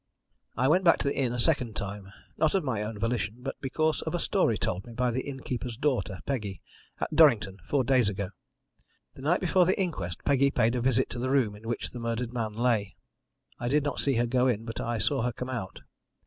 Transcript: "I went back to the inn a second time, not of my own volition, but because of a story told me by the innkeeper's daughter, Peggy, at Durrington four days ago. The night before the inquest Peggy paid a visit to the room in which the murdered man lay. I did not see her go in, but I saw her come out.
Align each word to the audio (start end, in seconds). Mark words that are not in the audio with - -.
"I 0.57 0.67
went 0.67 0.83
back 0.83 0.97
to 1.01 1.07
the 1.07 1.15
inn 1.15 1.31
a 1.31 1.37
second 1.37 1.75
time, 1.75 2.11
not 2.35 2.55
of 2.55 2.63
my 2.63 2.81
own 2.81 2.97
volition, 2.97 3.35
but 3.41 3.57
because 3.61 4.01
of 4.01 4.15
a 4.15 4.19
story 4.19 4.57
told 4.57 4.87
me 4.87 4.93
by 4.93 5.11
the 5.11 5.21
innkeeper's 5.21 5.77
daughter, 5.77 6.17
Peggy, 6.25 6.59
at 6.99 7.15
Durrington 7.15 7.59
four 7.65 7.83
days 7.83 8.09
ago. 8.09 8.29
The 9.13 9.21
night 9.21 9.41
before 9.41 9.67
the 9.67 9.79
inquest 9.79 10.23
Peggy 10.25 10.49
paid 10.49 10.73
a 10.73 10.81
visit 10.81 11.07
to 11.11 11.19
the 11.19 11.29
room 11.29 11.55
in 11.55 11.67
which 11.67 11.91
the 11.91 11.99
murdered 11.99 12.33
man 12.33 12.53
lay. 12.53 12.95
I 13.59 13.67
did 13.67 13.83
not 13.83 13.99
see 13.99 14.15
her 14.15 14.25
go 14.25 14.47
in, 14.47 14.65
but 14.65 14.79
I 14.81 14.97
saw 14.97 15.21
her 15.21 15.31
come 15.31 15.49
out. 15.51 15.81